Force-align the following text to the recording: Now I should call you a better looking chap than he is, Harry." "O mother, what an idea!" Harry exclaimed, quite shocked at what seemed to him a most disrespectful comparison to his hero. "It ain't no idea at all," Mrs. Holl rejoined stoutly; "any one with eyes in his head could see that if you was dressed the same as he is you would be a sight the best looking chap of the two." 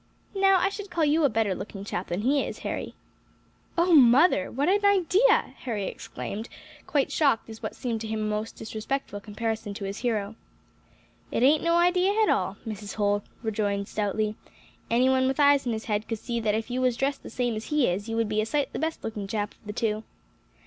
Now 0.33 0.57
I 0.59 0.69
should 0.69 0.89
call 0.89 1.05
you 1.05 1.23
a 1.25 1.29
better 1.29 1.53
looking 1.53 1.83
chap 1.85 2.07
than 2.07 2.21
he 2.21 2.43
is, 2.43 2.57
Harry." 2.65 2.95
"O 3.77 3.93
mother, 3.93 4.49
what 4.49 4.67
an 4.67 4.83
idea!" 4.83 5.53
Harry 5.59 5.85
exclaimed, 5.85 6.49
quite 6.87 7.11
shocked 7.11 7.47
at 7.51 7.57
what 7.59 7.75
seemed 7.75 8.01
to 8.01 8.07
him 8.07 8.21
a 8.21 8.23
most 8.23 8.55
disrespectful 8.55 9.19
comparison 9.19 9.75
to 9.75 9.83
his 9.85 9.99
hero. 9.99 10.33
"It 11.29 11.43
ain't 11.43 11.61
no 11.63 11.75
idea 11.75 12.19
at 12.19 12.29
all," 12.29 12.57
Mrs. 12.67 12.95
Holl 12.95 13.21
rejoined 13.43 13.87
stoutly; 13.87 14.33
"any 14.89 15.07
one 15.07 15.27
with 15.27 15.39
eyes 15.39 15.67
in 15.67 15.71
his 15.71 15.85
head 15.85 16.07
could 16.07 16.17
see 16.17 16.39
that 16.39 16.55
if 16.55 16.71
you 16.71 16.81
was 16.81 16.97
dressed 16.97 17.21
the 17.21 17.29
same 17.29 17.55
as 17.55 17.65
he 17.65 17.85
is 17.85 18.09
you 18.09 18.15
would 18.15 18.27
be 18.27 18.41
a 18.41 18.45
sight 18.47 18.73
the 18.73 18.79
best 18.79 19.03
looking 19.03 19.27
chap 19.27 19.51
of 19.51 19.67
the 19.67 19.71
two." 19.71 20.03